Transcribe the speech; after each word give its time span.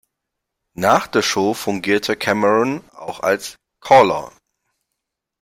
Nach 0.73 1.05
der 1.05 1.21
Show 1.21 1.53
fungierte 1.53 2.15
Cameron 2.17 2.83
auch 2.95 3.19
als 3.19 3.55
Caller. 3.81 4.31